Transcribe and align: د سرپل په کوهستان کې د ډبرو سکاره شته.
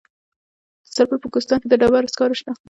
د 0.83 0.87
سرپل 0.95 1.17
په 1.21 1.27
کوهستان 1.33 1.57
کې 1.61 1.67
د 1.69 1.73
ډبرو 1.81 2.11
سکاره 2.13 2.35
شته. 2.39 2.51